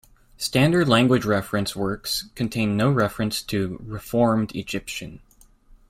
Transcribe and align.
Standard 0.37 0.89
language 0.89 1.25
reference 1.25 1.75
works 1.75 2.31
contain 2.33 2.75
no 2.75 2.89
reference 2.89 3.43
to 3.43 3.77
"reformed 3.85 4.51
Egyptian". 4.55 5.21